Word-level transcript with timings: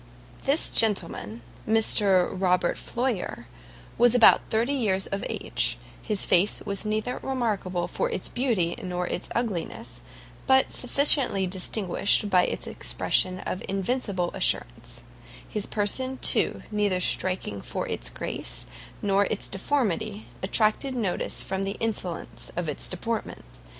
This 0.45 0.71
gentleman, 0.71 1.43
Sir 1.79 2.27
Robert 2.33 2.75
Floyer, 2.75 3.45
was 3.99 4.15
about 4.15 4.41
thirty 4.49 4.73
years 4.73 5.05
of 5.05 5.23
age; 5.29 5.77
his 6.01 6.25
face 6.25 6.59
was 6.63 6.87
neither 6.87 7.19
remarkable 7.21 7.87
for 7.87 8.09
its 8.09 8.27
beauty 8.27 8.75
nor 8.81 9.05
its 9.05 9.29
ugliness, 9.35 10.01
but 10.47 10.71
sufficiently 10.71 11.45
distinguished 11.45 12.31
by 12.31 12.45
its 12.47 12.65
expression 12.65 13.41
of 13.41 13.61
invincible 13.69 14.31
assurance; 14.33 15.03
his 15.47 15.67
person, 15.67 16.17
too, 16.17 16.63
though 16.63 16.75
neither 16.75 16.99
striking 16.99 17.61
for 17.61 17.87
its 17.87 18.09
grace 18.09 18.65
nor 19.03 19.25
its 19.25 19.47
deformity, 19.47 20.25
attracted 20.41 20.95
notice 20.95 21.43
from 21.43 21.63
the 21.63 21.77
insolence 21.79 22.51
of 22.55 22.65
his 22.65 22.89
deportment. 22.89 23.45